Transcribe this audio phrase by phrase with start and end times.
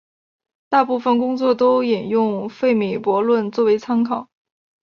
[0.67, 4.29] 大部分工作都引用费米悖论作为参考。